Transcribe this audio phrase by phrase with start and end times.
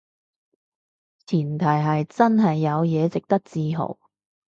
[1.27, 3.99] 前提係真係有嘢值得自豪